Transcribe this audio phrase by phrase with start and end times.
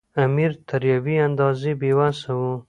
[0.25, 2.53] امیر تر یوې اندازې بې وسه وو.